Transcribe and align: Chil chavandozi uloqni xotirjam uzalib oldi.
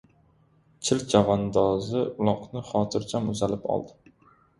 Chil 0.87 1.01
chavandozi 1.11 2.01
uloqni 2.23 2.63
xotirjam 2.71 3.29
uzalib 3.35 3.69
oldi. 3.75 4.17